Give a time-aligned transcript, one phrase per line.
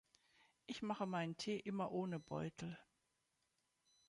[0.65, 2.75] Ich mache meinen Tee immer ohne Beutel.